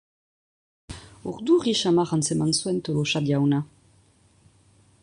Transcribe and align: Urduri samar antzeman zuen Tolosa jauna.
Urduri 1.31 1.75
samar 1.81 2.15
antzeman 2.17 2.57
zuen 2.61 2.81
Tolosa 2.89 3.23
jauna. 3.31 3.65